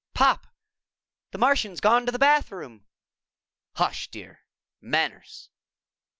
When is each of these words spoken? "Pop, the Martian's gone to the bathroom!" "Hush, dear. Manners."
"Pop, 0.15 0.47
the 1.29 1.37
Martian's 1.37 1.79
gone 1.79 2.07
to 2.07 2.11
the 2.11 2.17
bathroom!" 2.17 2.87
"Hush, 3.75 4.07
dear. 4.09 4.39
Manners." 4.81 5.51